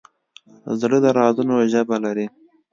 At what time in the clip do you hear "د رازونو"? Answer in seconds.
1.03-1.55